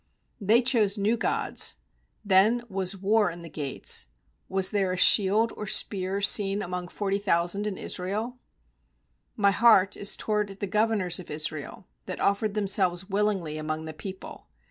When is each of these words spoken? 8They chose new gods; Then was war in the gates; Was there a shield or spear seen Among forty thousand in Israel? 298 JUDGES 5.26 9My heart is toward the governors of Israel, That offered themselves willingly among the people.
8They 0.41 0.65
chose 0.65 0.97
new 0.97 1.15
gods; 1.15 1.75
Then 2.25 2.63
was 2.69 2.97
war 2.97 3.29
in 3.29 3.43
the 3.43 3.49
gates; 3.51 4.07
Was 4.49 4.71
there 4.71 4.91
a 4.91 4.97
shield 4.97 5.53
or 5.55 5.67
spear 5.67 6.21
seen 6.21 6.63
Among 6.63 6.87
forty 6.87 7.19
thousand 7.19 7.67
in 7.67 7.77
Israel? 7.77 8.39
298 9.35 9.53
JUDGES 9.53 9.57
5.26 9.59 9.61
9My 9.61 9.67
heart 9.67 9.97
is 9.97 10.17
toward 10.17 10.49
the 10.59 10.65
governors 10.65 11.19
of 11.19 11.29
Israel, 11.29 11.85
That 12.07 12.19
offered 12.19 12.55
themselves 12.55 13.09
willingly 13.09 13.59
among 13.59 13.85
the 13.85 13.93
people. 13.93 14.47